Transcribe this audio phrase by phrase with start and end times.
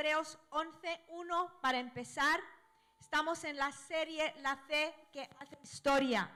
[0.00, 2.40] Hebreos 11.1 para empezar.
[2.98, 6.30] Estamos en la serie La fe que hace historia.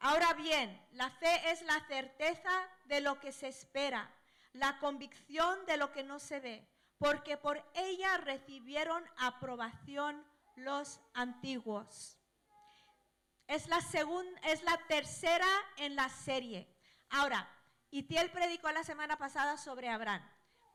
[0.00, 2.50] Ahora bien, la fe es la certeza
[2.84, 4.14] de lo que se espera,
[4.52, 6.68] la convicción de lo que no se ve,
[6.98, 10.22] porque por ella recibieron aprobación
[10.56, 12.18] los antiguos.
[13.46, 15.48] Es la, segunda, es la tercera
[15.78, 16.68] en la serie.
[17.08, 17.48] Ahora,
[17.90, 20.22] Itiel predicó la semana pasada sobre Abraham.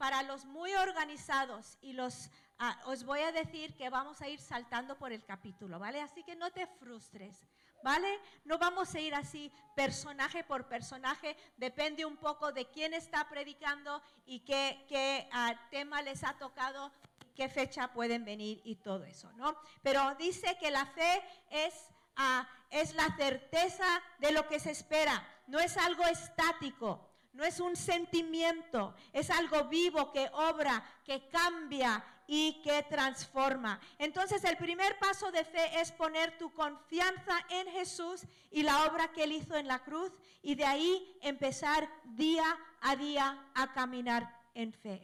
[0.04, 4.42] Para los muy organizados y los, ah, os voy a decir que vamos a ir
[4.42, 6.02] saltando por el capítulo, ¿vale?
[6.02, 7.48] Así que no te frustres,
[7.86, 8.20] ¿vale?
[8.44, 14.02] No vamos a ir así personaje por personaje, depende un poco de quién está predicando
[14.26, 16.92] y qué, qué ah, tema les ha tocado,
[17.34, 19.56] qué fecha pueden venir y todo eso, ¿no?
[19.84, 21.74] Pero dice que la fe es
[22.16, 23.86] Ah, es la certeza
[24.20, 29.66] de lo que se espera, no es algo estático, no es un sentimiento, es algo
[29.66, 33.80] vivo que obra, que cambia y que transforma.
[33.98, 39.12] Entonces el primer paso de fe es poner tu confianza en Jesús y la obra
[39.12, 44.42] que él hizo en la cruz y de ahí empezar día a día a caminar
[44.54, 45.02] en fe.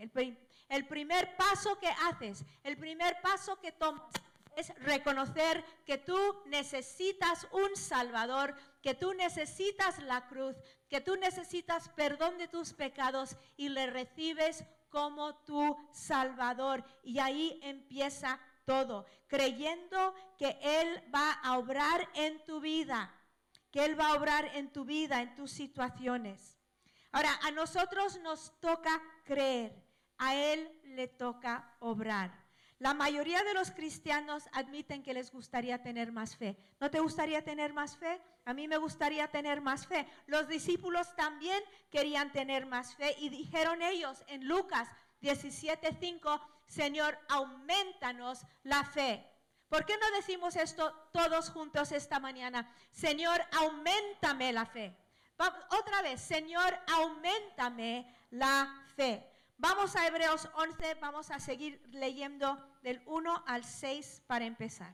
[0.70, 4.14] El, primer paso que haces, el primer paso que tomas
[4.56, 10.56] es reconocer que tú necesitas un Salvador, que tú necesitas la cruz,
[10.88, 16.84] que tú necesitas perdón de tus pecados y le recibes como tu Salvador.
[17.04, 23.14] Y ahí empieza todo, creyendo que Él va a obrar en tu vida,
[23.72, 26.58] que Él va a obrar en tu vida, en tus situaciones.
[27.12, 29.76] Ahora, a nosotros nos toca creer,
[30.18, 32.49] a Él le toca obrar.
[32.80, 36.58] La mayoría de los cristianos admiten que les gustaría tener más fe.
[36.80, 38.22] ¿No te gustaría tener más fe?
[38.46, 40.08] A mí me gustaría tener más fe.
[40.28, 44.88] Los discípulos también querían tener más fe y dijeron ellos en Lucas
[45.22, 49.26] 17:5, Señor, aumentanos la fe.
[49.68, 52.74] ¿Por qué no decimos esto todos juntos esta mañana?
[52.92, 54.96] Señor, aumentame la fe.
[55.38, 59.30] Otra vez, Señor, aumentame la fe.
[59.58, 64.94] Vamos a Hebreos 11, vamos a seguir leyendo del 1 al 6 para empezar.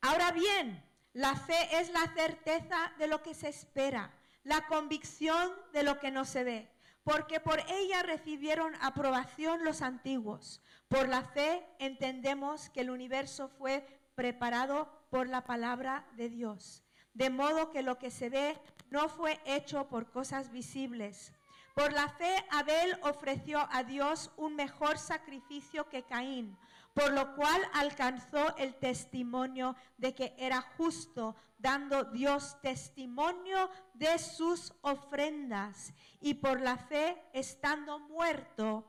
[0.00, 4.12] Ahora bien, la fe es la certeza de lo que se espera,
[4.44, 6.68] la convicción de lo que no se ve,
[7.04, 10.60] porque por ella recibieron aprobación los antiguos.
[10.88, 16.82] Por la fe entendemos que el universo fue preparado por la palabra de Dios,
[17.14, 18.58] de modo que lo que se ve
[18.90, 21.32] no fue hecho por cosas visibles
[21.74, 26.58] por la fe Abel ofreció a Dios un mejor sacrificio que Caín,
[26.92, 34.74] por lo cual alcanzó el testimonio de que era justo, dando Dios testimonio de sus
[34.82, 35.94] ofrendas.
[36.20, 38.84] Y por la fe, estando muerto,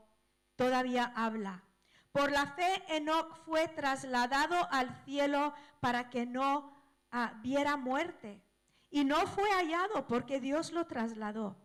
[0.58, 1.64] todavía habla.
[2.12, 6.76] Por la fe Enoch fue trasladado al cielo para que no
[7.12, 8.44] ah, viera muerte.
[8.92, 11.63] Y no fue hallado porque Dios lo trasladó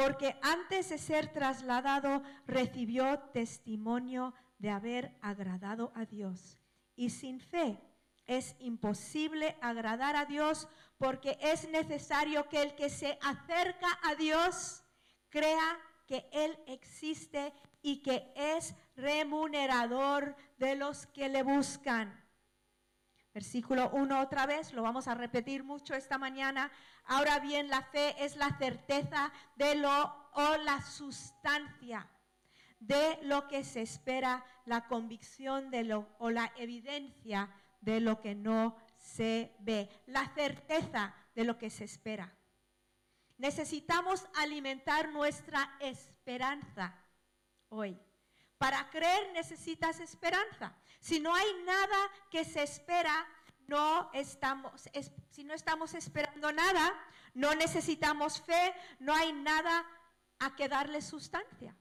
[0.00, 6.56] porque antes de ser trasladado recibió testimonio de haber agradado a Dios.
[6.96, 7.78] Y sin fe
[8.24, 14.82] es imposible agradar a Dios porque es necesario que el que se acerca a Dios
[15.28, 22.24] crea que Él existe y que es remunerador de los que le buscan.
[23.32, 26.70] Versículo 1 otra vez, lo vamos a repetir mucho esta mañana.
[27.04, 32.08] Ahora bien, la fe es la certeza de lo o la sustancia
[32.80, 38.34] de lo que se espera, la convicción de lo o la evidencia de lo que
[38.34, 42.36] no se ve, la certeza de lo que se espera.
[43.36, 46.94] Necesitamos alimentar nuestra esperanza
[47.68, 47.98] hoy.
[48.60, 50.74] Para creer necesitas esperanza.
[51.00, 51.96] Si no hay nada
[52.30, 53.26] que se espera,
[53.66, 54.86] no estamos,
[55.30, 56.92] si no estamos esperando nada,
[57.32, 59.86] no necesitamos fe, no hay nada
[60.40, 61.74] a que darle sustancia,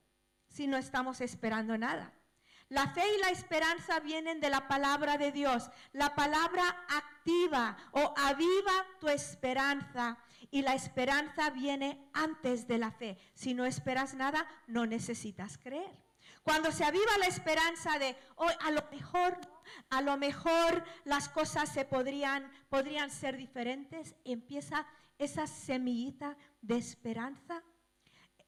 [0.47, 2.13] si no estamos esperando nada.
[2.69, 5.69] La fe y la esperanza vienen de la palabra de Dios.
[5.91, 10.17] La palabra activa o aviva tu esperanza.
[10.49, 13.17] Y la esperanza viene antes de la fe.
[13.33, 16.08] Si no esperas nada, no necesitas creer.
[16.49, 19.37] Cuando se aviva la esperanza de, hoy a lo mejor,
[19.91, 24.87] a lo mejor las cosas se podrían, podrían ser diferentes, empieza
[25.19, 27.63] esa semillita de esperanza,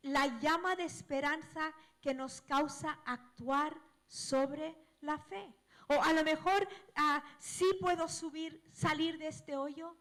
[0.01, 5.53] la llama de esperanza que nos causa actuar sobre la fe.
[5.85, 9.95] O a lo mejor ah, sí puedo subir, salir de este hoyo.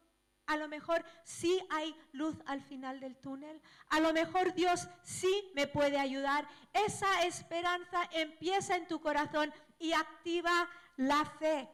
[0.50, 5.52] A lo mejor sí hay luz al final del túnel, a lo mejor Dios sí
[5.54, 6.48] me puede ayudar.
[6.72, 11.68] Esa esperanza empieza en tu corazón y activa la fe.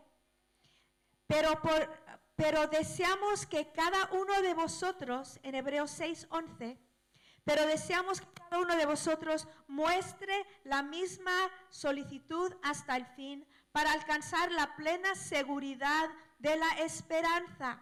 [1.27, 1.59] Pero,
[2.37, 6.79] pero deseamos que cada uno de vosotros, en Hebreos 6:11,
[7.45, 13.93] pero deseamos que cada uno de vosotros muestre la misma solicitud hasta el fin para
[13.93, 17.81] alcanzar la plena seguridad de la esperanza,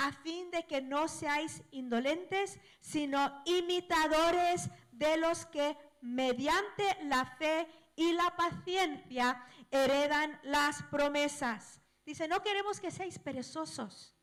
[0.00, 7.68] a fin de que no seáis indolentes, sino imitadores de los que mediante la fe
[7.96, 11.80] y la paciencia heredan las promesas.
[12.04, 14.14] Dice, no queremos que seáis perezosos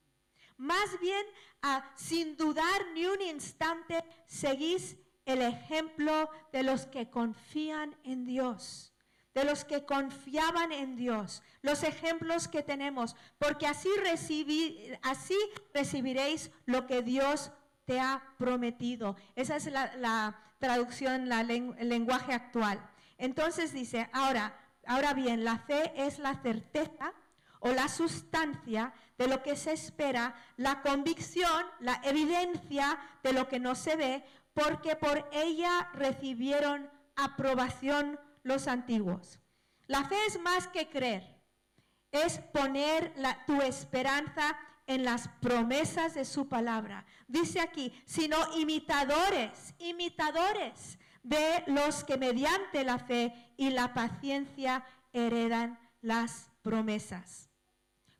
[0.57, 1.23] más bien,
[1.95, 8.91] sin dudar ni un instante, seguís el ejemplo de los que confían en Dios,
[9.37, 13.87] de los que confiaban en Dios, los ejemplos que tenemos, porque así,
[15.03, 15.37] así
[15.75, 17.51] recibiréis lo que Dios
[17.85, 19.15] te ha prometido.
[19.35, 22.79] Esa es la, traducción, el lenguaje actual.
[23.19, 24.57] Entonces dice, ahora,
[24.87, 27.13] ahora bien, la fe es la certeza
[27.59, 33.59] o la sustancia de lo que se espera, la convicción, la evidencia de lo que
[33.59, 34.25] no se ve,
[34.55, 39.39] porque por ella recibieron aprobación los antiguos.
[39.87, 41.41] La fe es más que creer,
[42.11, 43.13] es poner
[43.45, 47.05] tu esperanza en las promesas de su palabra.
[47.27, 55.79] Dice aquí, sino imitadores, imitadores de los que mediante la fe y la paciencia heredan
[56.01, 57.47] las promesas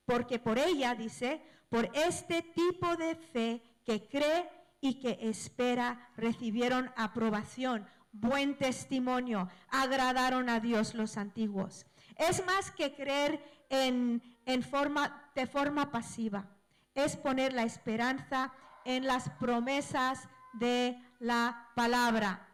[0.08, 6.90] porque por ella, dice, por este tipo de fe que cree y que espera, recibieron
[6.96, 7.86] aprobación,
[8.19, 11.86] buen testimonio, agradaron a Dios los antiguos.
[12.16, 14.22] Es más que creer en,
[14.69, 16.48] forma, de forma pasiva,
[16.94, 18.54] es poner la esperanza
[18.86, 22.48] en las promesas de la palabra.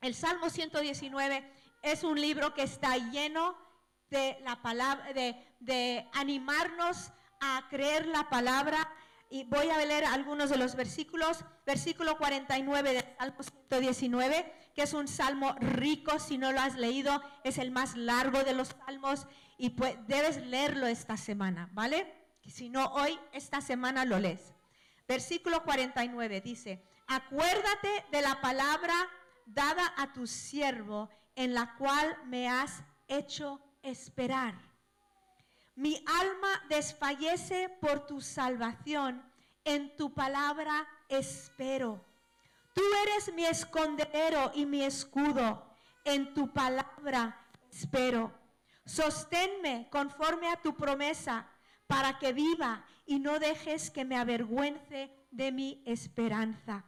[0.00, 1.50] El Salmo 119
[1.82, 3.56] es un libro que está lleno
[4.10, 7.10] de la palabra, de, animarnos
[7.40, 8.90] a creer la palabra.
[9.30, 11.44] Y voy a leer algunos de los versículos.
[11.66, 17.22] Versículo 49 del Salmo 119, que es un salmo rico, si no lo has leído,
[17.42, 19.26] es el más largo de los salmos
[19.58, 22.12] y pues, debes leerlo esta semana, ¿vale?
[22.46, 24.52] Si no hoy, esta semana lo lees.
[25.06, 28.94] Versículo 49 dice, acuérdate de la palabra
[29.46, 34.54] dada a tu siervo, en la cual me has hecho esperar.
[35.76, 39.22] Mi alma desfallece por tu salvación,
[39.64, 42.04] en tu palabra espero.
[42.74, 45.64] Tú eres mi escondedero y mi escudo,
[46.04, 47.40] en tu palabra
[47.70, 48.32] espero.
[48.84, 51.48] Sosténme conforme a tu promesa,
[51.86, 56.84] para que viva y no dejes que me avergüence de mi esperanza.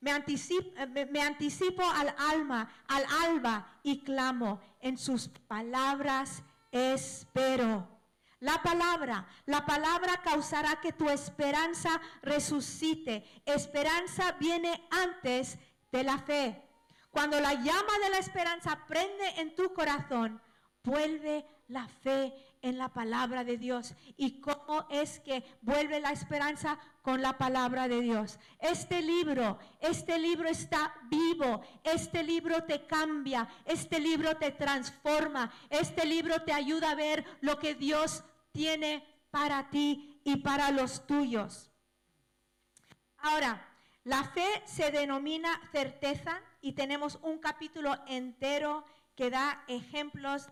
[0.00, 0.70] Me anticipo,
[1.10, 4.60] me, anticipo, al alma, al alba y clamo.
[4.80, 7.97] En sus palabras espero.
[8.40, 13.24] La palabra, la palabra causará que tu esperanza resucite.
[13.44, 15.58] Esperanza viene antes
[15.90, 16.62] de la fe.
[17.10, 20.40] Cuando la llama de la esperanza prende en tu corazón,
[20.82, 23.94] vuelve la fe en la palabra de Dios.
[24.16, 28.38] ¿Y cómo es que vuelve la esperanza con la palabra de Dios?
[28.58, 36.04] Este libro, este libro está vivo, este libro te cambia, este libro te transforma, este
[36.06, 41.70] libro te ayuda a ver lo que Dios tiene para ti y para los tuyos.
[43.18, 43.64] Ahora,
[44.04, 50.48] la fe se denomina certeza y tenemos un capítulo entero que da ejemplos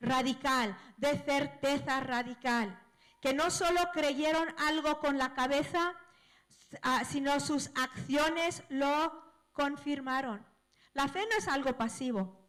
[0.00, 2.78] radical, de certeza radical,
[3.20, 5.94] que no solo creyeron algo con la cabeza,
[6.82, 10.44] ah, sino sus acciones lo confirmaron.
[10.94, 12.42] La fe no es algo pasivo,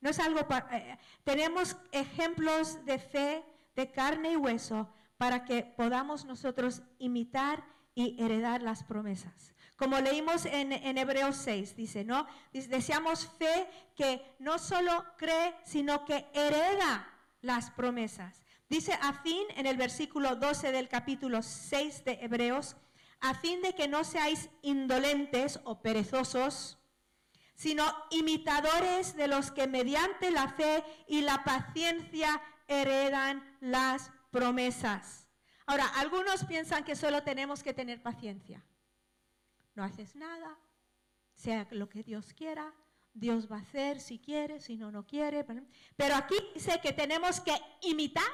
[0.00, 0.40] no es algo
[0.72, 7.64] eh, tenemos ejemplos de fe de carne y hueso para que podamos nosotros imitar
[7.94, 9.54] y heredar las promesas.
[9.76, 12.26] Como leímos en, Hebreos 6, dice, ¿no?
[12.52, 17.06] deseamos fe que no solo cree, sino que hereda
[17.42, 18.40] las promesas.
[18.70, 22.76] Dice a fin, en el versículo 12 del capítulo 6 de Hebreos,
[23.20, 26.78] a fin de que no seáis indolentes o perezosos,
[27.54, 35.28] sino imitadores de los que mediante la fe y la paciencia heredan las promesas.
[35.66, 38.64] Ahora, algunos piensan que solo tenemos que tener paciencia
[39.76, 40.58] no haces nada,
[41.34, 42.74] sea lo que Dios quiera,
[43.12, 45.46] Dios va a hacer si quiere, si no, no quiere.
[45.96, 48.24] Pero aquí dice que tenemos que imitar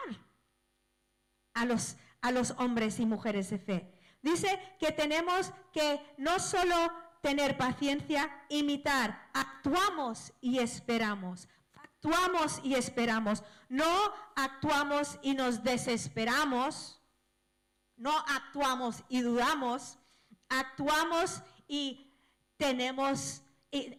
[1.55, 3.93] a los, a los hombres y mujeres de fe.
[4.23, 6.75] Dice que tenemos que no solo
[7.21, 11.49] tener paciencia, imitar, actuamos y esperamos.
[11.75, 13.45] Actuamos y esperamos.
[13.69, 13.87] No
[14.35, 17.01] actuamos y nos desesperamos.
[17.97, 19.99] No actuamos y dudamos.
[20.53, 22.13] Actuamos y
[22.57, 23.43] tenemos,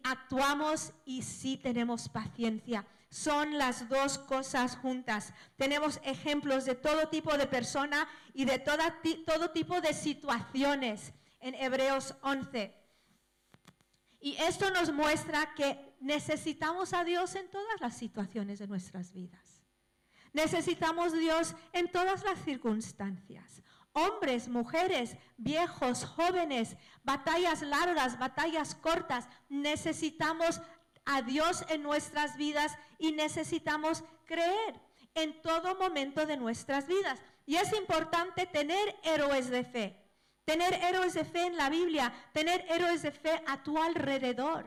[0.04, 2.86] actuamos y sí tenemos paciencia.
[3.10, 5.34] Son las dos cosas juntas.
[5.58, 12.16] Tenemos ejemplos de todo tipo de persona y de todo tipo de situaciones en Hebreos
[12.22, 12.74] 11.
[14.20, 19.64] Y esto nos muestra que necesitamos a Dios en todas las situaciones de nuestras vidas.
[20.32, 23.62] Necesitamos Dios en todas las circunstancias.
[23.94, 29.28] Hombres, mujeres, viejos, jóvenes, batallas largas, batallas cortas.
[29.50, 30.62] Necesitamos
[31.06, 34.80] a Dios en nuestras vidas y necesitamos creer
[35.16, 37.20] en todo momento de nuestras vidas.
[37.46, 39.96] Y es importante tener héroes de fe,
[40.46, 44.66] tener héroes de fe en la Biblia, tener héroes de fe a tu alrededor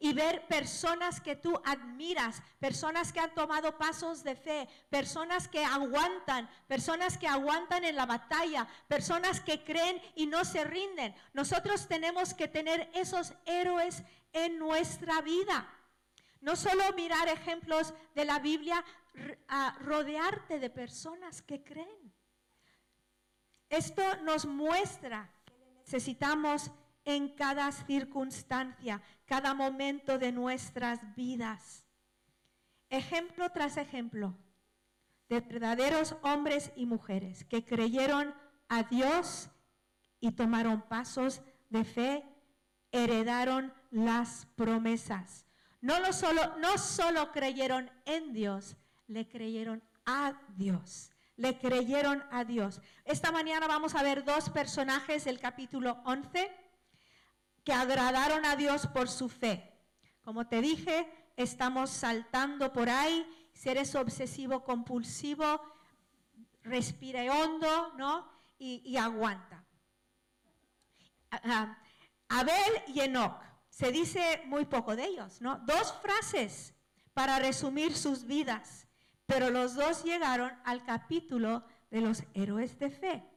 [0.00, 5.64] y ver personas que tú admiras, personas que han tomado pasos de fe, personas que
[5.64, 11.14] aguantan, personas que aguantan en la batalla, personas que creen y no se rinden.
[11.32, 14.02] Nosotros tenemos que tener esos héroes
[14.32, 15.68] en nuestra vida.
[16.40, 18.84] No solo mirar ejemplos de la Biblia,
[19.80, 22.14] rodearte de personas que creen.
[23.68, 26.70] Esto nos muestra que necesitamos
[27.08, 31.86] en cada circunstancia, cada momento de nuestras vidas.
[32.90, 34.36] Ejemplo tras ejemplo
[35.30, 38.34] de verdaderos hombres y mujeres que creyeron
[38.68, 39.48] a Dios
[40.20, 42.24] y tomaron pasos de fe,
[42.92, 45.46] heredaron las promesas.
[45.80, 51.10] No, lo solo, no solo creyeron en Dios, le creyeron a Dios.
[51.36, 52.82] Le creyeron a Dios.
[53.06, 56.67] Esta mañana vamos a ver dos personajes del capítulo 11
[57.68, 59.70] que agradaron a Dios por su fe.
[60.22, 61.06] Como te dije,
[61.36, 63.26] estamos saltando por ahí.
[63.52, 65.60] Si eres obsesivo compulsivo,
[66.62, 68.26] respire hondo, ¿no?
[68.58, 69.62] Y, aguanta.
[72.30, 73.38] Abel y Enoch.
[73.68, 75.58] Se dice muy poco de ellos, ¿no?
[75.66, 76.72] Dos frases
[77.12, 78.88] para resumir sus vidas,
[79.26, 83.30] pero los dos llegaron al capítulo de los héroes de fe.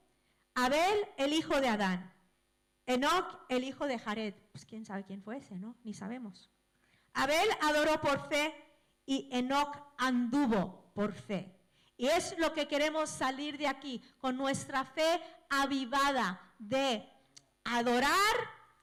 [0.55, 2.13] Abel, el hijo de Adán,
[2.85, 4.33] Enoch, el hijo de Jared.
[4.51, 5.75] Pues quién sabe quién fue ese, ¿no?
[5.83, 6.50] Ni sabemos.
[7.13, 8.53] Abel adoró por fe
[9.05, 11.57] y Enoch anduvo por fe.
[11.97, 17.07] Y es lo que queremos salir de aquí, con nuestra fe avivada de
[17.63, 18.09] adorar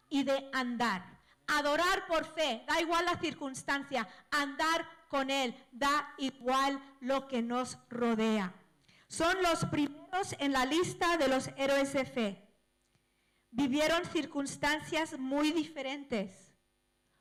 [0.09, 1.19] y de andar.
[1.49, 7.79] Adorar por fe, da igual la circunstancia, andar con Él, da igual lo que nos
[7.89, 8.55] rodea.
[9.09, 12.48] Son los primeros en la lista de los héroes de fe
[13.51, 16.53] vivieron circunstancias muy diferentes.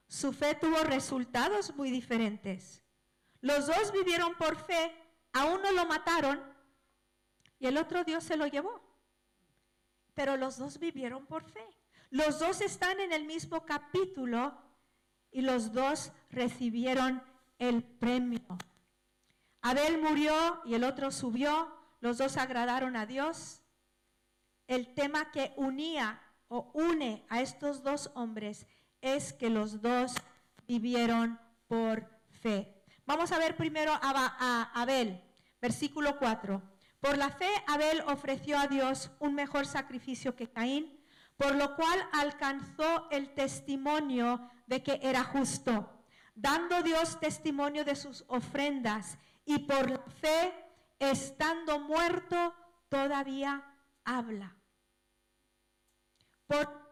[0.07, 2.83] Su fe tuvo resultados muy diferentes.
[3.41, 4.93] Los dos vivieron por fe,
[5.33, 6.41] a uno lo mataron
[7.59, 8.81] y el otro Dios se lo llevó.
[10.13, 11.65] Pero los dos vivieron por fe.
[12.09, 14.57] Los dos están en el mismo capítulo
[15.31, 17.21] y los dos recibieron
[17.59, 18.41] el premio.
[19.61, 21.71] Abel murió y el otro subió.
[21.99, 23.61] Los dos agradaron a Dios
[24.67, 28.67] el tema que unía o une a estos dos hombres
[29.01, 30.13] es que los dos
[30.67, 32.09] vivieron por
[32.41, 32.83] fe.
[33.05, 35.21] Vamos a ver primero a, Abel,
[35.61, 36.61] versículo 4.
[36.99, 40.99] Por la fe Abel ofreció a Dios un mejor sacrificio que Caín,
[41.37, 46.03] por lo cual alcanzó el testimonio de que era justo,
[46.35, 50.53] dando Dios testimonio de sus ofrendas, y por la fe,
[50.99, 52.53] estando muerto,
[52.89, 53.63] todavía
[54.03, 54.56] habla.
[56.47, 56.87] Por,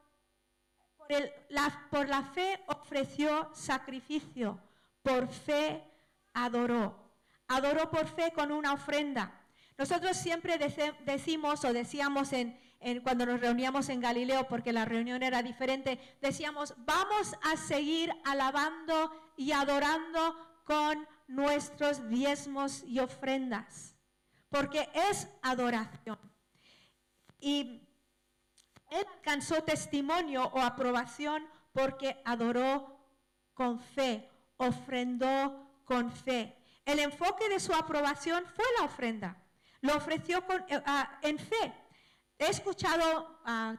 [1.50, 4.60] la, por la fe ofreció sacrificio,
[5.02, 5.84] por fe
[6.34, 6.96] adoró.
[7.48, 9.42] Adoró por fe con una ofrenda.
[9.78, 10.58] Nosotros siempre
[11.06, 12.58] decimos o decíamos en,
[13.04, 19.12] cuando nos reuníamos en Galileo, porque la reunión era diferente, decíamos, vamos a seguir alabando
[19.36, 23.96] y adorando con nuestros diezmos y ofrendas,
[24.50, 26.20] porque es adoración.
[27.40, 27.85] Y
[28.90, 33.00] él alcanzó testimonio o aprobación porque adoró
[33.54, 36.56] con fe, ofrendó con fe.
[36.86, 39.38] El enfoque de su aprobación fue la ofrenda.
[39.82, 41.74] Lo ofreció eh, ah, en fe.
[42.38, 43.76] He escuchado ah,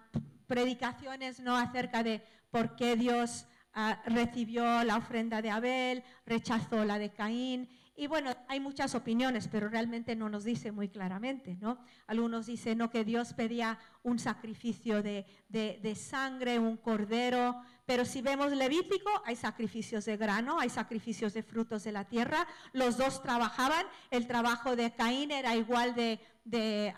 [0.46, 6.98] predicaciones no acerca de por qué Dios ah, recibió la ofrenda de Abel, rechazó la
[6.98, 11.78] de Caín y bueno, hay muchas opiniones, pero realmente no nos dice muy claramente, ¿no?
[12.06, 18.20] Algunos dicen no, que Dios pedía un sacrificio de, de, sangre, un cordero, pero si
[18.20, 23.22] vemos Levítico, hay sacrificios de grano, hay sacrificios de frutos de la tierra, los dos
[23.22, 26.92] trabajaban, el trabajo de Caín era igual de, de,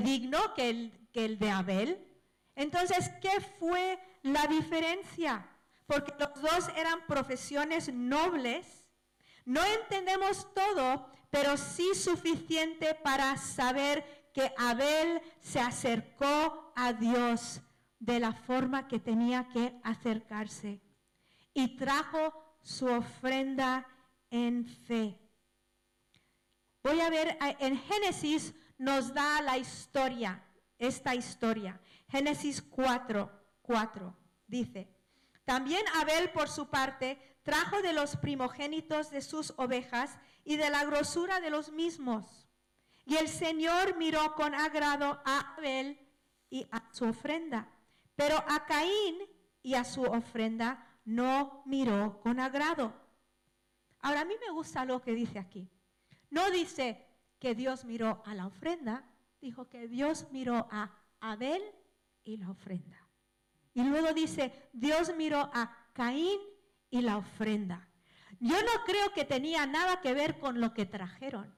[0.00, 2.06] digno que el, que el de Abel.
[2.54, 5.44] Entonces, ¿qué fue la diferencia?
[5.86, 8.83] Porque los dos eran profesiones nobles
[9.44, 17.60] no entendemos todo, pero sí suficiente para saber que Abel se acercó a Dios
[17.98, 20.80] de la forma que tenía que acercarse
[21.52, 23.86] y trajo su ofrenda
[24.30, 25.18] en fe.
[26.82, 30.44] Voy a ver, en Génesis nos da la historia,
[30.78, 31.80] esta historia.
[32.08, 33.30] Génesis 4,
[33.62, 34.88] 4 dice,
[35.44, 40.84] también Abel por su parte trajo de los primogénitos de sus ovejas y de la
[40.84, 42.48] grosura de los mismos.
[43.04, 46.00] Y el Señor miró con agrado a Abel
[46.50, 47.68] y a su ofrenda,
[48.16, 49.18] pero a Caín
[49.62, 52.92] y a su ofrenda no miró con agrado.
[54.00, 55.68] Ahora a mí me gusta lo que dice aquí.
[56.30, 57.06] No dice
[57.38, 59.04] que Dios miró a la ofrenda,
[59.40, 61.62] dijo que Dios miró a Abel
[62.24, 63.06] y la ofrenda.
[63.74, 66.40] Y luego dice, Dios miró a Caín
[66.94, 67.88] y la ofrenda.
[68.38, 71.52] Yo no creo que tenía nada que ver con lo que trajeron,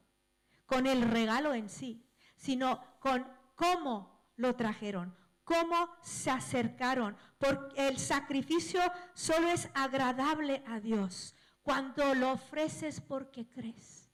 [0.65, 5.15] con el regalo en sí, sino con cómo lo trajeron,
[5.45, 8.81] cómo se acercaron, porque el sacrificio
[9.13, 14.11] solo es agradable a Dios cuando lo ofreces porque crees.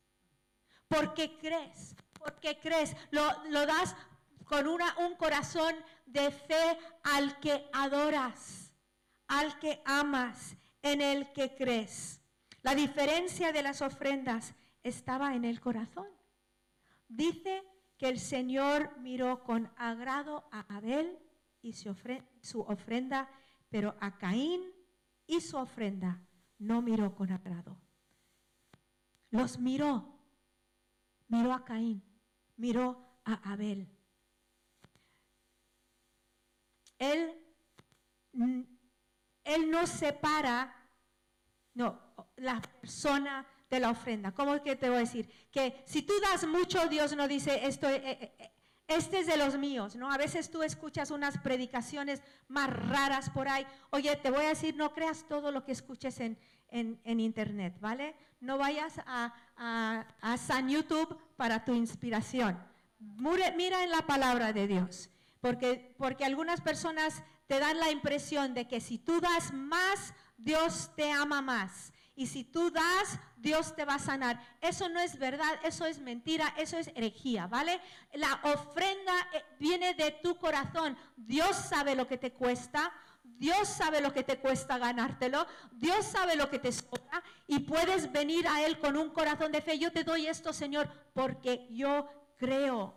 [0.89, 3.95] Porque crees, porque crees, lo, lo das
[4.45, 5.73] con una, un corazón
[6.05, 8.75] de fe al que adoras,
[9.29, 12.21] al que amas en el que crees.
[12.63, 16.09] La diferencia de las ofrendas estaba en el corazón.
[17.09, 17.63] Dice
[17.97, 21.19] que el Señor miró con agrado a Abel
[21.61, 21.91] y su
[22.61, 23.29] ofrenda,
[23.69, 24.63] pero a Caín
[25.27, 26.21] y su ofrenda
[26.59, 27.81] no miró con agrado.
[29.31, 30.19] Los miró,
[31.29, 32.03] miró a Caín,
[32.57, 33.89] miró a Abel.
[36.99, 37.37] Él
[39.45, 40.75] él no separa,
[41.75, 41.99] no,
[42.37, 44.33] la persona de la ofrenda.
[44.33, 45.29] ¿Cómo que te voy a decir?
[45.51, 48.53] Que si tú das mucho, Dios no dice, esto, eh, eh, eh,
[48.87, 50.13] este es de los míos, ¿no?
[50.13, 53.67] A veces tú escuchas unas predicaciones más raras por ahí.
[53.91, 56.39] Oye, te voy a decir, no creas todo lo que escuches en,
[57.05, 58.15] internet, ¿vale?
[58.41, 59.35] No vayas a,
[60.21, 62.59] a San YouTube para tu inspiración.
[62.99, 65.11] Mira en la palabra de Dios.
[65.43, 70.91] Porque, porque algunas personas te dan la impresión de que si tú das más, Dios
[70.97, 71.93] te ama más.
[72.17, 74.41] Y si tú das, Dios te va a sanar.
[74.63, 77.79] Eso no es verdad, eso es mentira, eso es herejía, ¿vale?
[78.15, 80.97] La ofrenda eh, viene de tu corazón.
[81.15, 82.91] Dios sabe lo que te cuesta.
[83.23, 85.47] Dios sabe lo que te cuesta ganártelo.
[85.73, 87.23] Dios sabe lo que te sobra.
[87.47, 89.79] Y puedes venir a Él con un corazón de fe.
[89.79, 92.95] Yo te doy esto, Señor, porque yo creo.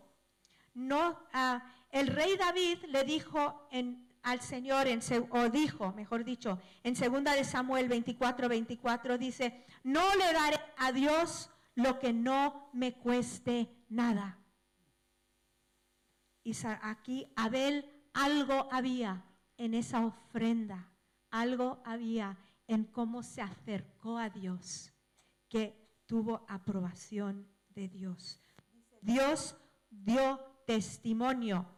[0.74, 1.60] No, uh,
[1.92, 7.34] el rey David le dijo en al Señor, en, o dijo, mejor dicho, en segunda
[7.34, 13.70] de Samuel 24, 24, dice, no le daré a Dios lo que no me cueste
[13.88, 14.40] nada.
[16.44, 19.24] Y aquí Abel algo había
[19.58, 20.92] en esa ofrenda,
[21.30, 22.36] algo había
[22.68, 24.92] en cómo se acercó a Dios,
[25.50, 28.40] que tuvo aprobación de Dios.
[29.02, 29.56] Dios
[29.92, 31.75] dio testimonio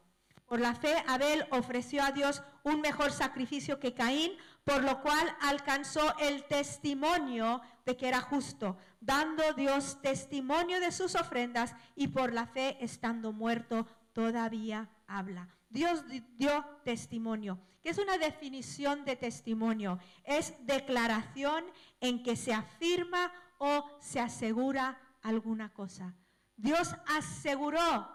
[0.48, 4.32] por la fe, Abel ofreció a Dios un mejor sacrificio que Caín,
[4.64, 11.16] por lo cual alcanzó el testimonio de que era justo, dando Dios testimonio de sus
[11.16, 15.50] ofrendas y por la fe, estando muerto, todavía habla.
[15.70, 16.04] Dios
[16.38, 17.60] dio testimonio.
[17.84, 20.00] ¿Qué es una definición de testimonio?
[20.24, 21.66] Es declaración
[22.00, 26.16] en que se afirma o se asegura alguna cosa.
[26.56, 28.10] Dios aseguró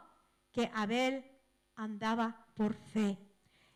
[0.51, 1.32] que Abel
[1.83, 3.19] andaba por fe.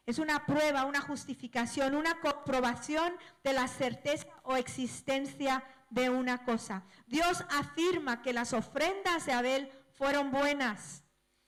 [0.06, 6.84] Es una prueba, una justificación, una comprobación de la certeza o existencia de una cosa.
[7.06, 11.02] Dios afirma que las ofrendas de Abel fueron buenas.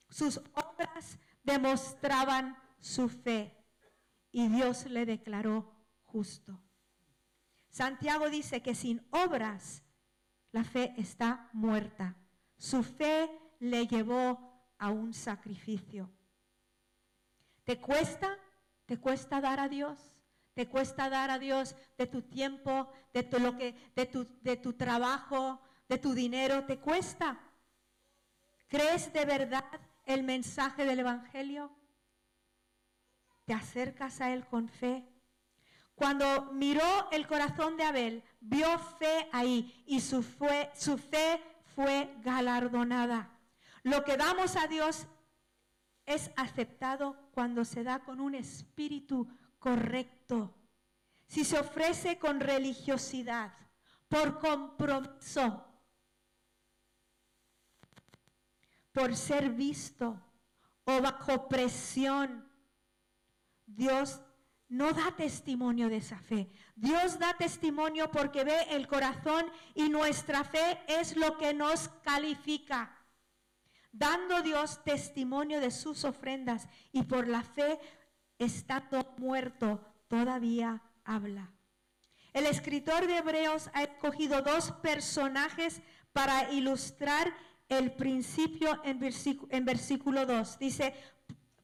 [0.08, 3.56] Sus obras demostraban su fe
[4.32, 5.72] y Dios le declaró
[6.04, 6.60] justo.
[7.70, 9.84] Santiago dice que sin obras
[10.50, 12.16] la fe está muerta.
[12.56, 16.10] Su fe le llevó a un sacrificio.
[17.68, 18.38] ¿Te cuesta?
[18.86, 20.14] ¿Te cuesta dar a Dios?
[20.54, 24.56] ¿Te cuesta dar a Dios de tu tiempo, de tu, lo que, de tu, de
[24.56, 27.38] tu trabajo, de tu dinero te cuesta.
[28.68, 29.66] ¿Crees de verdad
[30.06, 31.70] el mensaje del Evangelio?
[33.44, 35.06] ¿Te acercas a Él con fe?
[35.94, 40.24] Cuando miró el corazón de Abel, vio fe ahí y su,
[40.74, 41.42] su fe
[41.74, 43.28] fue galardonada.
[43.82, 45.06] Lo que damos a Dios
[46.08, 50.54] es aceptado cuando se da con un espíritu correcto.
[51.26, 53.52] Si se ofrece con religiosidad,
[54.08, 55.64] por compromiso,
[58.92, 60.20] por ser visto
[60.84, 62.50] o bajo presión,
[63.66, 64.20] Dios
[64.68, 66.48] no da testimonio de esa fe.
[66.74, 72.97] Dios da testimonio porque ve el corazón y nuestra fe es lo que nos califica.
[73.92, 77.78] Dando Dios testimonio de sus ofrendas y por la fe,
[78.38, 81.50] estando muerto, todavía habla.
[82.32, 85.80] El escritor de Hebreos ha escogido dos personajes
[86.12, 87.34] para ilustrar
[87.68, 89.00] el principio en
[89.50, 90.58] en versículo 2.
[90.58, 90.94] Dice,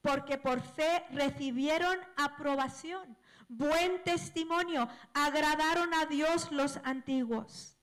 [0.00, 3.16] porque por fe recibieron aprobación,
[3.48, 7.73] buen testimonio, agradaron a Dios los antiguos.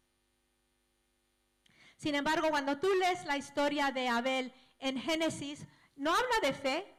[2.01, 6.95] Sin embargo, cuando tú lees la historia de Abel en Génesis, no habla de fe,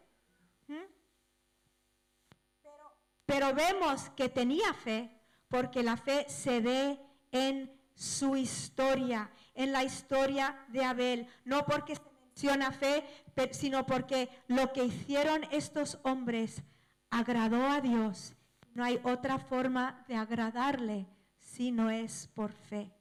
[3.27, 5.11] pero, vemos que tenía fe,
[5.49, 7.01] porque la fe se ve
[7.33, 13.05] en su historia, en la historia de Abel, no porque se menciona fe,
[13.51, 16.63] sino porque lo que hicieron estos hombres
[17.11, 18.37] agradó a Dios.
[18.73, 21.09] No hay otra forma de agradarle
[21.41, 22.93] si no es por fe,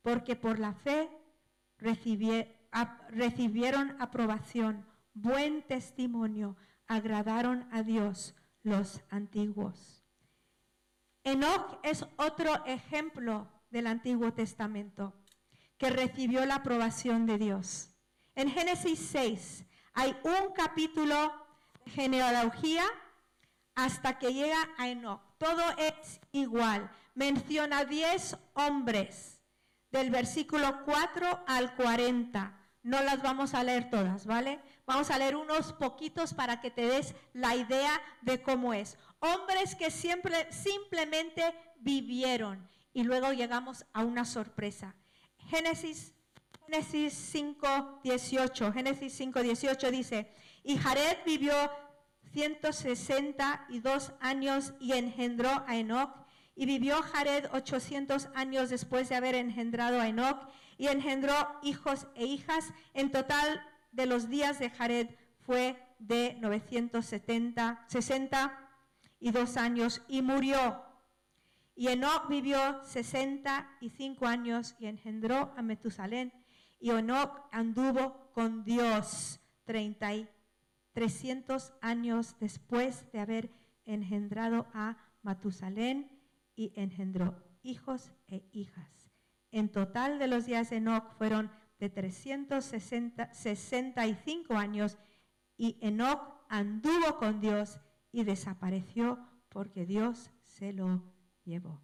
[0.00, 1.10] porque por la fe
[3.10, 10.04] recibieron aprobación, buen testimonio, agradaron a Dios los antiguos.
[11.22, 15.14] Enoch es otro ejemplo del Antiguo Testamento
[15.78, 17.90] que recibió la aprobación de Dios.
[18.34, 21.32] En Génesis 6 hay un capítulo
[21.84, 22.84] de genealogía
[23.74, 25.20] hasta que llega a Enoch.
[25.38, 26.90] Todo es igual.
[27.14, 29.33] Menciona 10 hombres
[29.94, 32.58] del versículo 4 al 40.
[32.82, 34.60] No las vamos a leer todas, ¿vale?
[34.86, 38.98] Vamos a leer unos poquitos para que te des la idea de cómo es.
[39.20, 41.42] Hombres que siempre, simplemente
[41.76, 42.68] vivieron.
[42.92, 44.96] Y luego llegamos a una sorpresa.
[45.48, 46.12] Génesis,
[46.66, 48.72] Génesis 5, 18.
[48.72, 51.54] Génesis 5, 18 dice, y Jared vivió
[52.32, 56.23] 162 años y engendró a Enoch.
[56.56, 62.26] Y vivió Jared 800 años después de haber engendrado a Enoch y engendró hijos e
[62.26, 62.72] hijas.
[62.92, 63.60] En total
[63.92, 65.08] de los días de Jared
[65.40, 68.70] fue de 970, 60
[69.20, 70.84] y dos años y murió.
[71.74, 76.32] Y Enoch vivió 65 años y engendró a Metusalén.
[76.78, 80.28] Y Enoch anduvo con Dios 30 y
[80.92, 83.50] 300 años después de haber
[83.84, 86.13] engendrado a Matusalén
[86.56, 89.10] y engendró hijos e hijas.
[89.50, 94.96] En total de los días de Enoch fueron de 365 años
[95.56, 97.78] y Enoch anduvo con Dios
[98.10, 101.04] y desapareció porque Dios se lo
[101.44, 101.80] llevó.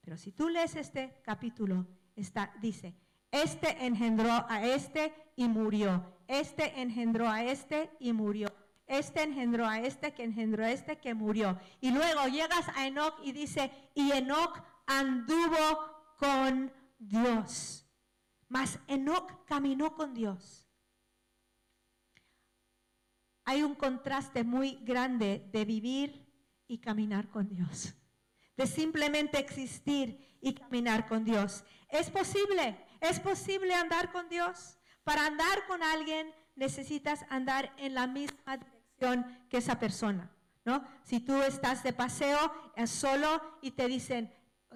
[0.00, 2.96] Pero si tú lees este capítulo, está, dice,
[3.30, 6.16] este engendró a este y murió.
[6.26, 8.48] Este engendró a este y murió.
[8.90, 11.58] Este engendró a este que engendró a este que murió.
[11.80, 17.86] Y luego llegas a Enoch y dice, y Enoch anduvo con Dios.
[18.48, 20.70] Mas Enoch caminó con Dios
[23.50, 26.24] hay un contraste muy grande de vivir
[26.68, 27.94] y caminar con Dios,
[28.56, 31.64] de simplemente existir y caminar con Dios.
[31.88, 32.76] ¿Es posible?
[33.00, 34.78] ¿Es posible andar con Dios?
[35.02, 38.79] Para andar con alguien necesitas andar en la misma dirección
[39.48, 40.30] que esa persona,
[40.64, 40.84] ¿no?
[41.02, 44.32] Si tú estás de paseo eh, solo y te dicen,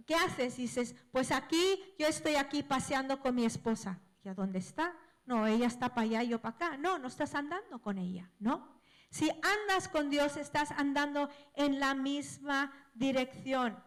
[0.07, 0.57] ¿qué haces?
[0.57, 4.01] dices, pues aquí, yo estoy aquí paseando con mi esposa.
[4.25, 4.95] ¿Y a dónde está?
[5.27, 6.77] No, ella está para allá y yo para acá.
[6.77, 8.81] No, no estás andando con ella, ¿no?
[9.11, 13.79] Si andas con Dios, estás andando en la misma dirección.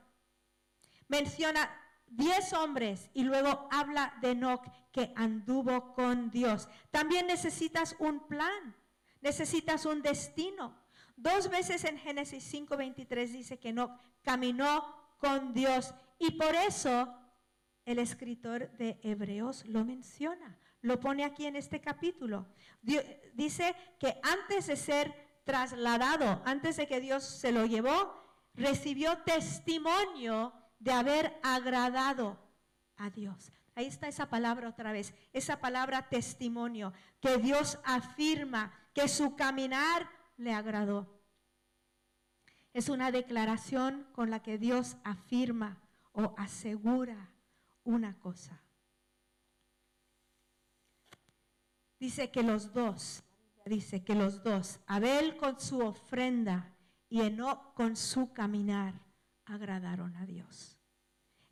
[1.08, 1.69] Menciona
[2.08, 6.69] 10 hombres y luego habla de Enoch que anduvo con Dios.
[6.91, 8.76] También necesitas un plan,
[9.21, 10.75] necesitas un destino.
[11.15, 14.86] Dos veces en Génesis 5:23 dice que Enoch caminó
[15.17, 17.13] con Dios y por eso
[17.86, 22.47] el escritor de Hebreos lo menciona lo pone aquí en este capítulo.
[23.34, 28.13] dice que antes de ser trasladado, antes de que Dios se lo llevó,
[28.53, 32.39] recibió testimonio de haber agradado
[32.97, 33.51] a Dios.
[33.75, 40.10] Ahí está esa palabra otra vez, esa palabra testimonio, que Dios afirma que su caminar
[40.38, 41.21] le agradó.
[42.73, 45.77] Es una declaración con la que Dios afirma
[46.13, 47.29] o asegura
[47.83, 48.60] una cosa.
[51.99, 53.23] Dice que los dos,
[53.67, 56.75] dice que los dos, Abel con su ofrenda
[57.07, 58.95] y Enoch con su caminar,
[59.45, 60.79] agradaron a Dios.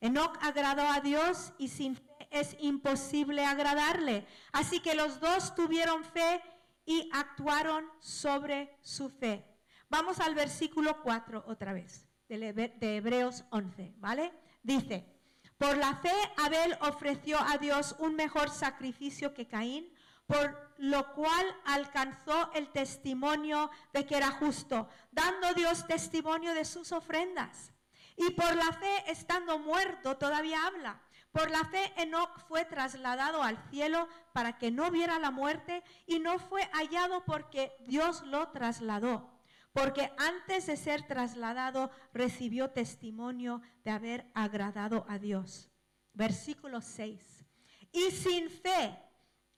[0.01, 4.25] Enoch agradó a Dios y sin fe es imposible agradarle.
[4.51, 6.41] Así que los dos tuvieron fe
[6.85, 9.45] y actuaron sobre su fe.
[9.89, 14.33] Vamos al versículo 4 otra vez, de Hebreos 11, ¿vale?
[14.63, 15.15] Dice,
[15.57, 19.89] por la fe Abel ofreció a Dios un mejor sacrificio que Caín,
[20.27, 26.91] por lo cual alcanzó el testimonio de que era justo, dando Dios testimonio de sus
[26.91, 27.71] ofrendas.
[28.17, 31.01] Y por la fe, estando muerto, todavía habla.
[31.35, 36.19] Por la fe, Enoch fue trasladado al cielo para que no viera la muerte y
[36.19, 39.37] no fue hallado porque Dios lo trasladó.
[39.73, 45.69] Porque antes de ser trasladado recibió testimonio de haber agradado a Dios.
[46.13, 47.45] Versículo 6.
[47.91, 48.97] Y sin fe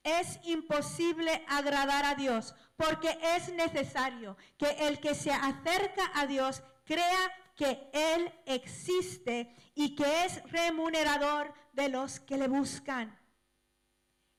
[0.02, 6.64] es imposible agradar a Dios, porque es necesario que el que se acerca a Dios
[6.86, 13.20] crea que Él existe y que es remunerador de los que le buscan.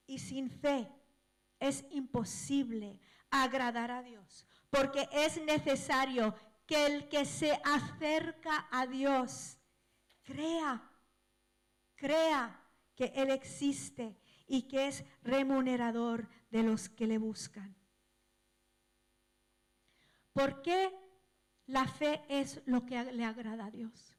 [0.07, 0.88] Y sin fe
[1.59, 9.59] es imposible agradar a Dios, porque es necesario que el que se acerca a Dios
[10.22, 10.88] crea,
[11.96, 17.74] crea que Él existe y que es remunerador de los que le buscan.
[20.33, 21.07] ¿Por qué
[21.68, 24.16] la fe es lo que le agrada a Dios.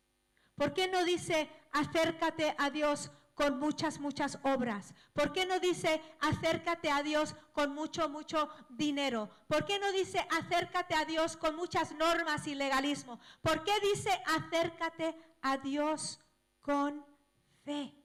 [0.56, 4.94] ¿Por qué no dice acércate a Dios con muchas, muchas obras?
[5.14, 9.32] ¿Por qué no dice acércate a Dios con mucho, mucho dinero?
[9.48, 13.20] ¿Por qué no dice acércate a Dios con muchas normas y legalismo?
[13.42, 16.20] ¿Por qué dice acércate a Dios
[16.62, 17.04] con
[17.64, 17.96] fe?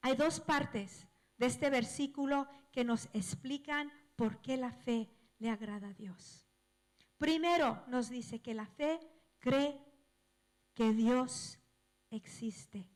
[0.00, 5.88] Hay dos partes de este versículo que nos explican por qué la fe le agrada
[5.88, 6.47] a Dios.
[7.18, 9.00] Primero nos dice que la fe
[9.40, 9.78] cree
[10.74, 11.58] que Dios
[12.10, 12.88] existe.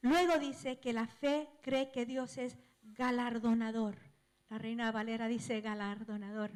[0.00, 3.96] Luego dice que la fe cree que Dios es galardonador.
[4.48, 6.50] La reina Valera dice galardonador.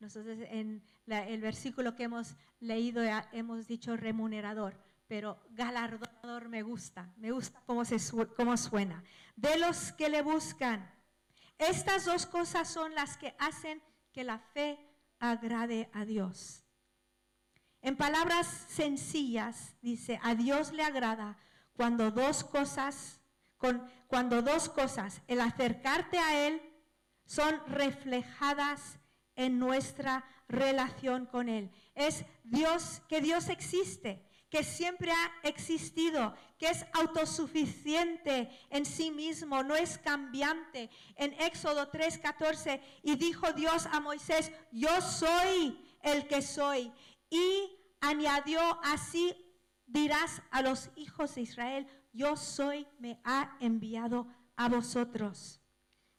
[0.00, 3.02] Nosotros en el versículo que hemos leído
[3.32, 7.98] hemos dicho remunerador, pero galardonador me gusta, me gusta cómo, se,
[8.36, 9.02] cómo suena.
[9.36, 10.92] De los que le buscan.
[11.58, 13.80] Estas dos cosas son las que hacen
[14.12, 14.78] que la fe
[15.18, 16.64] agrade a Dios.
[17.82, 21.38] En palabras sencillas, dice, a Dios le agrada
[21.74, 23.20] cuando dos cosas,
[24.08, 26.60] cuando dos cosas, el acercarte a Él,
[27.26, 28.98] son reflejadas
[29.36, 31.70] en nuestra relación con Él.
[31.94, 39.62] Es Dios, que Dios existe, que siempre ha existido, que es autosuficiente en sí mismo,
[39.62, 40.90] no es cambiante.
[41.16, 46.92] En Éxodo 3:14, y dijo Dios a Moisés, yo soy el que soy.
[47.28, 49.34] Y añadió así,
[49.86, 55.60] dirás a los hijos de Israel, yo soy, me ha enviado a vosotros.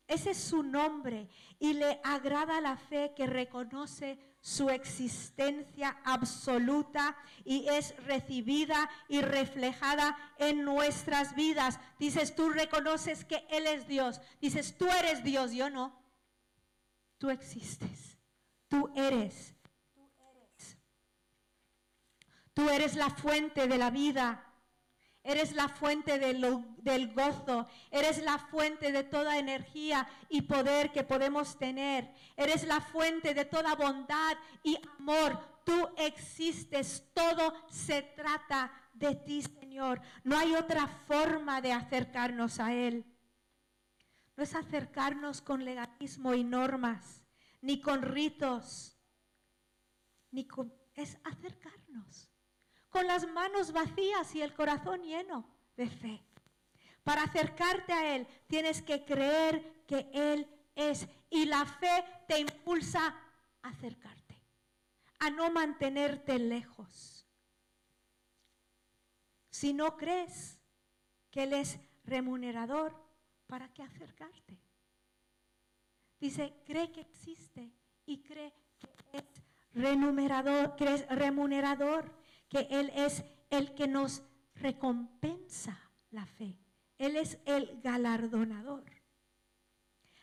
[0.07, 7.67] Ese es su nombre y le agrada la fe que reconoce su existencia absoluta y
[7.67, 11.79] es recibida y reflejada en nuestras vidas.
[11.99, 14.21] Dices, tú reconoces que Él es Dios.
[14.39, 16.01] Dices, tú eres Dios, yo no.
[17.17, 18.17] Tú existes.
[18.67, 19.55] Tú eres.
[22.53, 22.95] Tú eres.
[22.95, 24.46] La fuente de la vida.
[25.27, 27.67] Eres la fuente del gozo.
[27.91, 32.13] Eres la fuente de toda energía y poder que podemos tener.
[32.37, 35.37] Eres la fuente de toda bondad y amor.
[35.65, 37.03] Tú existes.
[37.13, 39.99] Todo se trata de ti, Señor.
[40.23, 43.05] No hay otra forma de acercarnos a Él.
[44.37, 47.21] No es acercarnos con legalismo y normas,
[47.59, 48.97] ni con ritos,
[50.31, 50.73] ni con...
[50.93, 52.26] Es acercarnos
[52.97, 56.19] con las manos vacías y el corazón lleno de fe.
[57.03, 63.15] Para acercarte a Él tienes que creer que Él es y la fe te impulsa
[63.61, 64.41] a acercarte,
[65.19, 67.27] a no mantenerte lejos.
[69.51, 70.57] Si no crees
[71.29, 72.99] que Él es remunerador,
[73.45, 74.57] ¿para qué acercarte?
[76.19, 77.71] Dice, cree que existe
[78.07, 79.25] y cree que es
[79.75, 84.23] remunerador, que remunerador que Él es el que nos
[84.55, 85.79] recompensa
[86.11, 86.57] la fe.
[86.97, 88.83] Él es el galardonador.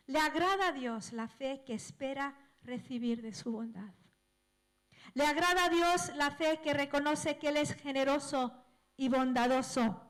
[0.06, 3.94] Le agrada a Dios la fe que espera recibir de su bondad.
[5.14, 8.52] Le agrada a Dios la fe que reconoce que Él es generoso
[8.96, 10.00] y bondadoso.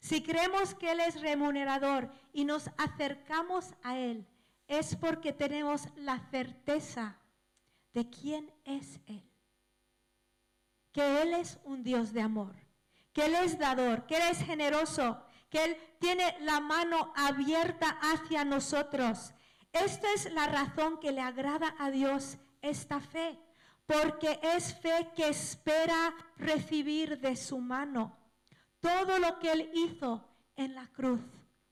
[0.00, 4.26] Si creemos que Él es remunerador y nos acercamos a Él,
[4.66, 7.18] es porque tenemos la certeza
[7.92, 9.31] de quién es Él.
[10.92, 12.54] Que Él es un Dios de amor,
[13.12, 18.44] que Él es dador, que Él es generoso, que Él tiene la mano abierta hacia
[18.44, 19.34] nosotros.
[19.72, 23.38] Esta es la razón que le agrada a Dios esta fe,
[23.86, 28.16] porque es fe que espera recibir de su mano
[28.80, 31.20] todo lo que Él hizo en la cruz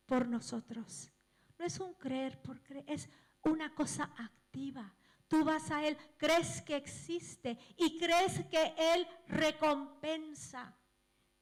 [0.07, 1.11] por nosotros.
[1.59, 3.11] No es un creer por creer, es
[3.43, 4.95] una cosa activa.
[5.31, 10.77] Tú vas a Él, crees que existe y crees que Él recompensa,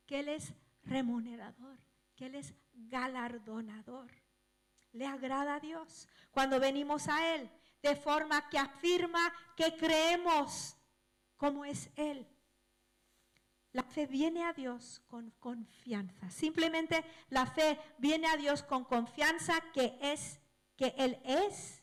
[0.04, 1.78] que Él es remunerador,
[2.14, 4.10] que Él es galardonador.
[4.92, 7.50] Le agrada a Dios cuando venimos a Él,
[7.82, 10.76] de forma que afirma que creemos
[11.38, 12.28] como es Él.
[13.72, 16.30] La fe viene a Dios con confianza.
[16.30, 20.40] Simplemente la fe viene a Dios con confianza que es
[20.76, 21.82] que él es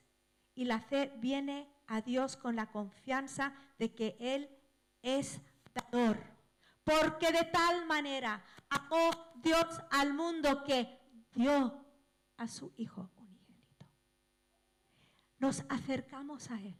[0.53, 4.50] y la fe viene a Dios con la confianza de que él
[5.02, 5.39] es
[5.74, 6.17] dador.
[6.84, 11.00] Porque de tal manera amó Dios al mundo que
[11.34, 11.86] dio
[12.38, 13.86] a su hijo unigénito.
[15.39, 16.78] Nos acercamos a él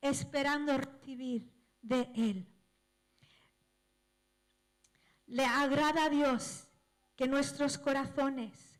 [0.00, 1.50] esperando recibir
[1.82, 2.52] de él
[5.32, 6.68] le agrada a Dios
[7.16, 8.78] que nuestros corazones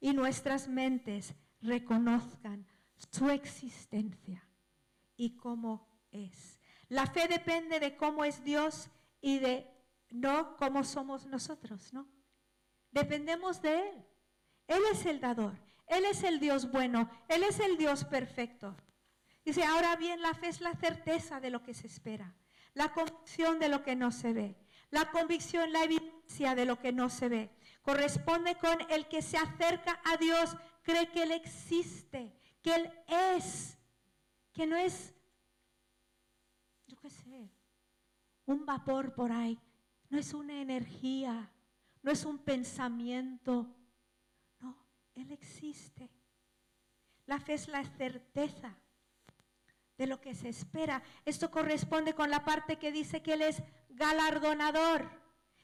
[0.00, 2.66] y nuestras mentes reconozcan
[3.12, 4.42] su existencia
[5.20, 6.58] y cómo es.
[6.88, 8.88] La fe depende de cómo es Dios
[9.20, 9.70] y de
[10.08, 12.08] no cómo somos nosotros, ¿no?
[12.90, 14.06] Dependemos de Él.
[14.66, 15.52] Él es el dador,
[15.86, 18.74] Él es el Dios bueno, Él es el Dios perfecto.
[19.44, 22.34] Dice, ahora bien, la fe es la certeza de lo que se espera,
[22.72, 24.56] la convicción de lo que no se ve.
[24.88, 27.50] La convicción, la evidencia de lo que no se ve.
[27.82, 32.90] Corresponde con el que se acerca a Dios, cree que Él existe, que Él
[33.36, 33.76] es,
[34.60, 35.14] que no es,
[36.86, 37.48] yo qué sé,
[38.44, 39.58] un vapor por ahí,
[40.10, 41.50] no es una energía,
[42.02, 43.74] no es un pensamiento,
[44.58, 44.76] no,
[45.14, 46.10] Él existe.
[47.24, 48.76] La fe es la certeza
[49.96, 51.02] de lo que se espera.
[51.24, 55.10] Esto corresponde con la parte que dice que Él es galardonador.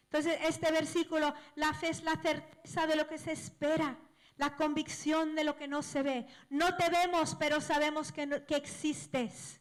[0.04, 3.98] Entonces, este versículo, la fe es la certeza de lo que se espera,
[4.36, 6.26] la convicción de lo que no se ve.
[6.50, 9.60] No te vemos, pero sabemos que, que existes.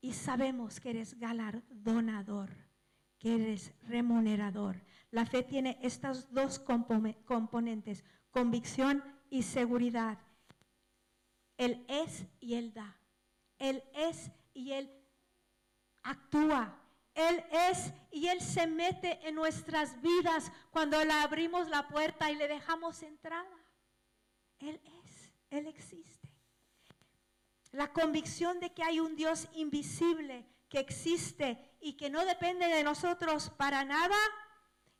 [0.00, 2.50] Y sabemos que eres galardonador,
[3.18, 4.82] que eres remunerador.
[5.10, 10.18] La fe tiene estos dos componentes, convicción y seguridad.
[11.56, 12.96] Él es y Él da.
[13.58, 14.90] Él es y Él
[16.02, 16.78] actúa.
[17.18, 22.36] Él es y Él se mete en nuestras vidas cuando le abrimos la puerta y
[22.36, 23.58] le dejamos entrada.
[24.60, 26.28] Él es, Él existe.
[27.72, 32.84] La convicción de que hay un Dios invisible que existe y que no depende de
[32.84, 34.16] nosotros para nada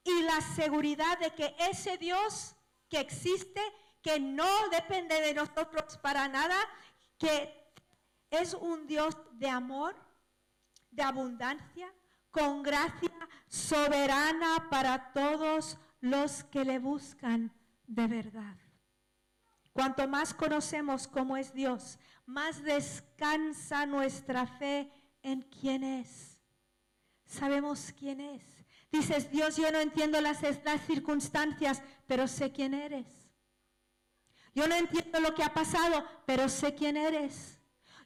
[0.03, 2.57] y la seguridad de que ese Dios
[2.89, 3.63] que existe,
[4.03, 6.57] que no depende de nosotros para nada,
[7.17, 7.73] que
[8.31, 9.95] es un Dios de amor,
[10.91, 11.95] de abundancia,
[12.39, 13.11] con gracia
[13.49, 17.53] soberana para todos los que le buscan
[17.87, 18.57] de verdad.
[19.73, 24.91] Cuanto más conocemos cómo es Dios, más descansa nuestra fe
[25.23, 26.39] en quién es.
[27.27, 28.45] Sabemos quién es.
[28.91, 33.07] Dices, Dios, yo no entiendo las, las circunstancias, pero sé quién eres.
[34.55, 37.58] Yo no entiendo lo que ha pasado, pero sé quién eres.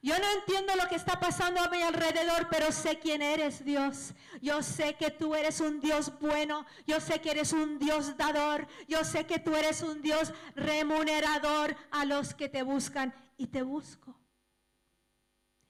[0.02, 4.14] Yo no entiendo lo que está pasando a mi alrededor, pero sé quién eres, Dios.
[4.40, 6.66] Yo sé que tú eres un Dios bueno.
[6.88, 8.66] Yo sé que eres un Dios dador.
[8.88, 13.14] Yo sé que tú eres un Dios remunerador a los que te buscan.
[13.36, 14.18] Y te busco.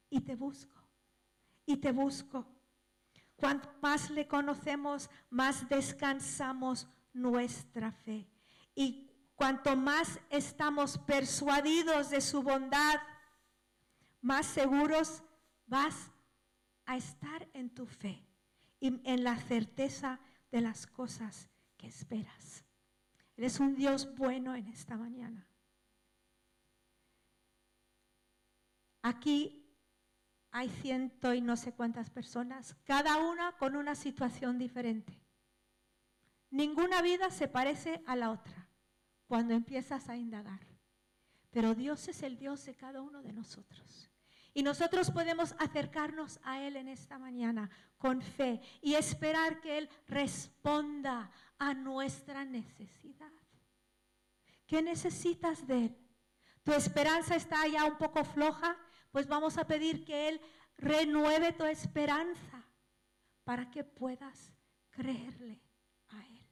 [0.08, 0.80] Y te busco.
[1.66, 2.46] Y te busco.
[3.36, 8.26] Cuanto más le conocemos, más descansamos nuestra fe.
[8.74, 12.98] Y cuanto más estamos persuadidos de su bondad,
[14.22, 15.22] más seguros
[15.66, 16.10] vas
[16.86, 18.24] a estar en tu fe
[18.80, 20.20] y en la certeza
[20.50, 22.64] de las cosas que esperas.
[23.36, 25.46] Eres un Dios bueno en esta mañana.
[29.02, 29.62] Aquí
[30.52, 35.18] hay ciento y no sé cuántas personas, cada una con una situación diferente.
[36.50, 38.68] Ninguna vida se parece a la otra
[39.26, 40.60] cuando empiezas a indagar.
[41.50, 44.11] Pero Dios es el Dios de cada uno de nosotros.
[44.54, 49.88] Y nosotros podemos acercarnos a Él en esta mañana con fe y esperar que Él
[50.06, 53.32] responda a nuestra necesidad.
[54.66, 55.98] ¿Qué necesitas de Él?
[56.64, 58.76] ¿Tu esperanza está ya un poco floja?
[59.10, 60.40] Pues vamos a pedir que Él
[60.76, 62.64] renueve tu esperanza
[63.44, 64.52] para que puedas
[64.90, 65.60] creerle
[66.08, 66.46] a Él.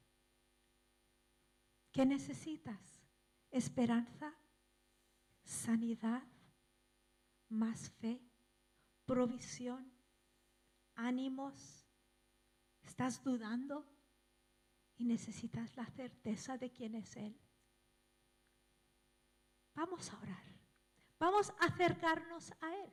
[1.92, 3.02] ¿Qué necesitas?
[3.50, 4.32] Esperanza,
[5.44, 6.22] sanidad,
[7.50, 8.20] más fe,
[9.04, 9.92] provisión,
[10.94, 11.86] ánimos.
[12.82, 13.86] ¿Estás dudando?
[14.96, 17.38] Y necesitas la certeza de quién es Él.
[19.74, 20.44] Vamos a orar.
[21.18, 22.92] Vamos a acercarnos a Él.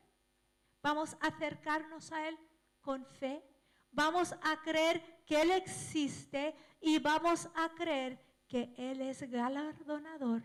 [0.82, 2.38] Vamos a acercarnos a Él
[2.82, 3.44] con fe.
[3.92, 10.44] Vamos a creer que Él existe y vamos a creer que Él es galardonador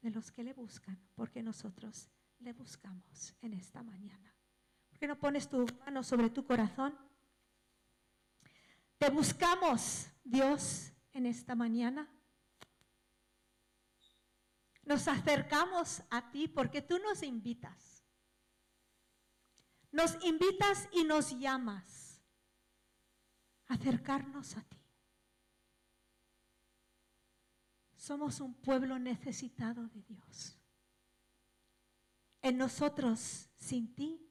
[0.00, 2.08] de los que le buscan, porque nosotros
[2.40, 4.34] le buscamos en esta mañana.
[4.88, 6.98] ¿Por qué no pones tu mano sobre tu corazón?
[8.98, 12.08] Te buscamos, Dios, en esta mañana.
[14.84, 18.04] Nos acercamos a ti porque tú nos invitas.
[19.92, 22.20] Nos invitas y nos llamas
[23.68, 24.78] a acercarnos a ti.
[27.96, 30.59] Somos un pueblo necesitado de Dios.
[32.42, 34.26] En nosotros, sin ti,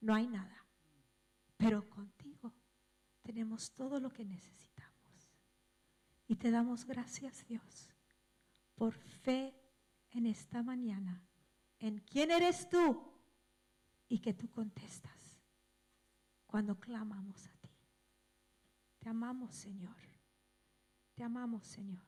[0.00, 0.66] no hay nada.
[1.56, 2.52] Pero contigo
[3.22, 4.90] tenemos todo lo que necesitamos.
[6.26, 7.90] Y te damos gracias, Dios,
[8.74, 9.54] por fe
[10.10, 11.22] en esta mañana,
[11.78, 13.12] en quién eres tú
[14.08, 15.40] y que tú contestas
[16.46, 17.70] cuando clamamos a ti.
[18.98, 19.96] Te amamos, Señor.
[21.14, 22.04] Te amamos, Señor.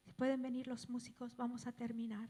[0.00, 2.28] Si pueden venir los músicos, vamos a terminar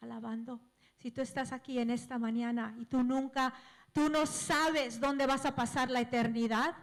[0.00, 0.60] alabando.
[1.04, 3.52] Si tú estás aquí en esta mañana y tú nunca,
[3.92, 6.74] tú no sabes dónde vas a pasar la eternidad,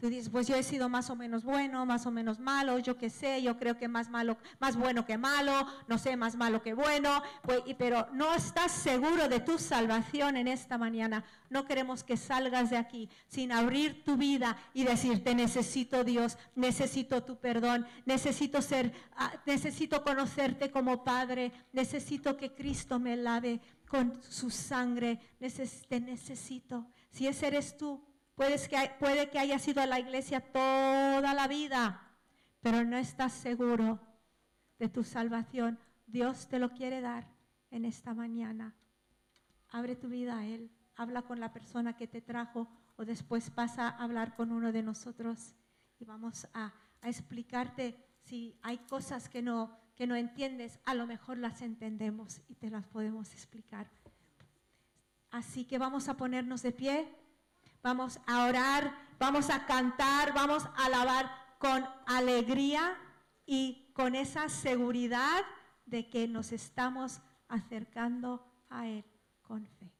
[0.00, 2.96] Tú dices, pues yo he sido más o menos bueno, más o menos malo, yo
[2.96, 6.62] qué sé, yo creo que más malo, más bueno que malo, no sé, más malo
[6.62, 11.24] que bueno, pues, pero no estás seguro de tu salvación en esta mañana.
[11.50, 16.38] No queremos que salgas de aquí sin abrir tu vida y decir, te necesito Dios,
[16.54, 23.60] necesito tu perdón, necesito ser, ah, necesito conocerte como Padre, necesito que Cristo me lave
[23.88, 25.18] con su sangre,
[25.88, 26.86] te necesito.
[27.10, 28.07] Si ese eres tú,
[28.68, 32.00] que, puede que haya sido a la iglesia toda la vida,
[32.60, 33.98] pero no estás seguro
[34.78, 35.78] de tu salvación.
[36.06, 37.26] Dios te lo quiere dar
[37.70, 38.74] en esta mañana.
[39.70, 40.70] Abre tu vida a Él.
[40.96, 44.82] Habla con la persona que te trajo o después pasa a hablar con uno de
[44.82, 45.54] nosotros
[45.98, 51.06] y vamos a, a explicarte si hay cosas que no, que no entiendes, a lo
[51.06, 53.90] mejor las entendemos y te las podemos explicar.
[55.30, 57.14] Así que vamos a ponernos de pie
[57.82, 62.96] vamos a orar, vamos a cantar, vamos a alabar con alegría
[63.46, 65.44] y con esa seguridad
[65.86, 69.04] de que nos estamos acercando a Él
[69.42, 69.97] con fe.